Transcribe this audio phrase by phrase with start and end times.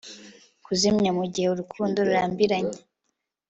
[0.65, 2.79] Kuzimya mugihe urukundo rurambiranye